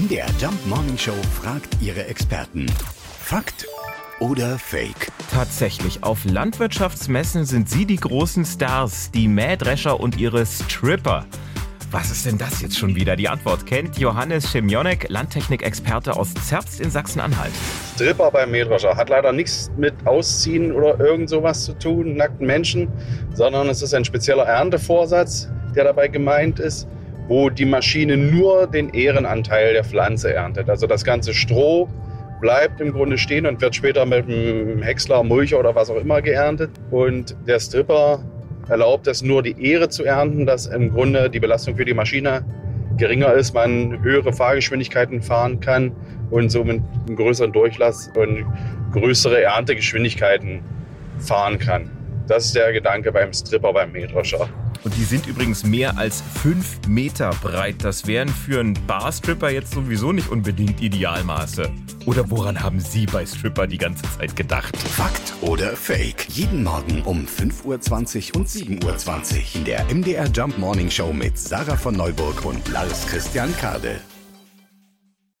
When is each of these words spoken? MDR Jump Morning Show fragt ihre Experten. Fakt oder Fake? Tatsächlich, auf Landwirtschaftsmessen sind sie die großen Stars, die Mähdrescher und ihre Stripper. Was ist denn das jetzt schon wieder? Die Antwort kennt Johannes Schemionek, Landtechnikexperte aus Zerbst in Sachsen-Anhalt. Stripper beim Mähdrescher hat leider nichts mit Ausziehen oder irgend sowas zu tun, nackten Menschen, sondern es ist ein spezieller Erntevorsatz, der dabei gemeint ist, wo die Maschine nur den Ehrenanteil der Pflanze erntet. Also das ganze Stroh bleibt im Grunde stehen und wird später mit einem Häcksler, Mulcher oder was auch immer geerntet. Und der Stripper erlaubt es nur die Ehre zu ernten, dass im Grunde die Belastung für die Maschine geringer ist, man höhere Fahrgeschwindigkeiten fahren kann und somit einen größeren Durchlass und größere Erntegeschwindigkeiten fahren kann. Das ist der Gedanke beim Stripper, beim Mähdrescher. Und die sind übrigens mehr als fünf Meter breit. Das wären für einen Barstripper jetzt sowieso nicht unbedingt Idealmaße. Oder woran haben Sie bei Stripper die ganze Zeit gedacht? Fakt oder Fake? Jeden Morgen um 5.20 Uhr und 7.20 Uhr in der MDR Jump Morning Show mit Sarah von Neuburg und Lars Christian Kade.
MDR 0.00 0.28
Jump 0.40 0.66
Morning 0.66 0.96
Show 0.96 1.12
fragt 1.42 1.76
ihre 1.82 2.06
Experten. 2.06 2.64
Fakt 3.18 3.66
oder 4.18 4.58
Fake? 4.58 5.08
Tatsächlich, 5.30 6.02
auf 6.02 6.24
Landwirtschaftsmessen 6.24 7.44
sind 7.44 7.68
sie 7.68 7.84
die 7.84 7.96
großen 7.96 8.46
Stars, 8.46 9.10
die 9.10 9.28
Mähdrescher 9.28 10.00
und 10.00 10.18
ihre 10.18 10.46
Stripper. 10.46 11.26
Was 11.90 12.10
ist 12.10 12.24
denn 12.24 12.38
das 12.38 12.62
jetzt 12.62 12.78
schon 12.78 12.94
wieder? 12.94 13.14
Die 13.14 13.28
Antwort 13.28 13.66
kennt 13.66 13.98
Johannes 13.98 14.50
Schemionek, 14.50 15.10
Landtechnikexperte 15.10 16.16
aus 16.16 16.32
Zerbst 16.32 16.80
in 16.80 16.90
Sachsen-Anhalt. 16.90 17.52
Stripper 17.94 18.30
beim 18.30 18.52
Mähdrescher 18.52 18.96
hat 18.96 19.10
leider 19.10 19.32
nichts 19.32 19.70
mit 19.76 19.92
Ausziehen 20.06 20.72
oder 20.72 20.98
irgend 20.98 21.28
sowas 21.28 21.64
zu 21.64 21.74
tun, 21.74 22.16
nackten 22.16 22.46
Menschen, 22.46 22.88
sondern 23.34 23.68
es 23.68 23.82
ist 23.82 23.92
ein 23.92 24.06
spezieller 24.06 24.44
Erntevorsatz, 24.44 25.50
der 25.74 25.84
dabei 25.84 26.08
gemeint 26.08 26.58
ist, 26.58 26.88
wo 27.30 27.48
die 27.48 27.64
Maschine 27.64 28.16
nur 28.16 28.66
den 28.66 28.92
Ehrenanteil 28.92 29.72
der 29.72 29.84
Pflanze 29.84 30.34
erntet. 30.34 30.68
Also 30.68 30.88
das 30.88 31.04
ganze 31.04 31.32
Stroh 31.32 31.88
bleibt 32.40 32.80
im 32.80 32.90
Grunde 32.90 33.18
stehen 33.18 33.46
und 33.46 33.60
wird 33.60 33.76
später 33.76 34.04
mit 34.04 34.24
einem 34.24 34.82
Häcksler, 34.82 35.22
Mulcher 35.22 35.60
oder 35.60 35.72
was 35.76 35.90
auch 35.90 36.00
immer 36.00 36.20
geerntet. 36.22 36.72
Und 36.90 37.36
der 37.46 37.60
Stripper 37.60 38.24
erlaubt 38.68 39.06
es 39.06 39.22
nur 39.22 39.44
die 39.44 39.54
Ehre 39.64 39.88
zu 39.88 40.02
ernten, 40.02 40.44
dass 40.44 40.66
im 40.66 40.90
Grunde 40.90 41.30
die 41.30 41.38
Belastung 41.38 41.76
für 41.76 41.84
die 41.84 41.94
Maschine 41.94 42.44
geringer 42.96 43.32
ist, 43.34 43.54
man 43.54 44.02
höhere 44.02 44.32
Fahrgeschwindigkeiten 44.32 45.22
fahren 45.22 45.60
kann 45.60 45.92
und 46.30 46.50
somit 46.50 46.82
einen 47.06 47.14
größeren 47.14 47.52
Durchlass 47.52 48.10
und 48.16 48.44
größere 48.90 49.40
Erntegeschwindigkeiten 49.40 50.62
fahren 51.20 51.60
kann. 51.60 51.92
Das 52.30 52.44
ist 52.44 52.54
der 52.54 52.72
Gedanke 52.72 53.10
beim 53.10 53.32
Stripper, 53.32 53.72
beim 53.72 53.90
Mähdrescher. 53.90 54.48
Und 54.84 54.96
die 54.96 55.02
sind 55.02 55.26
übrigens 55.26 55.64
mehr 55.64 55.98
als 55.98 56.22
fünf 56.40 56.78
Meter 56.86 57.30
breit. 57.42 57.82
Das 57.82 58.06
wären 58.06 58.28
für 58.28 58.60
einen 58.60 58.74
Barstripper 58.86 59.50
jetzt 59.50 59.72
sowieso 59.72 60.12
nicht 60.12 60.30
unbedingt 60.30 60.80
Idealmaße. 60.80 61.68
Oder 62.06 62.30
woran 62.30 62.62
haben 62.62 62.78
Sie 62.78 63.06
bei 63.06 63.26
Stripper 63.26 63.66
die 63.66 63.78
ganze 63.78 64.04
Zeit 64.16 64.36
gedacht? 64.36 64.76
Fakt 64.76 65.34
oder 65.40 65.74
Fake? 65.74 66.28
Jeden 66.28 66.62
Morgen 66.62 67.02
um 67.02 67.26
5.20 67.26 68.30
Uhr 68.32 68.36
und 68.36 68.48
7.20 68.48 68.84
Uhr 68.84 69.56
in 69.56 69.64
der 69.64 69.84
MDR 69.92 70.28
Jump 70.28 70.56
Morning 70.56 70.88
Show 70.88 71.12
mit 71.12 71.36
Sarah 71.36 71.76
von 71.76 71.96
Neuburg 71.96 72.44
und 72.44 72.68
Lars 72.68 73.08
Christian 73.08 73.52
Kade. 73.56 73.98